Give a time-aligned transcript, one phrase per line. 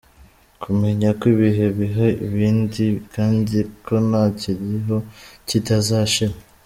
[0.63, 4.97] Kumenya ko ibihe biha ibindi kandi ko nta kiriho
[5.47, 6.35] kitazashira.